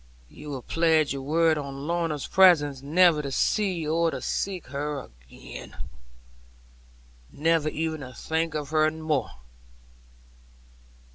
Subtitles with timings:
[0.29, 4.99] You will pledge your word in Lorna's presence never to see or to seek her
[5.29, 5.77] again;
[7.31, 9.29] never even to think of her more.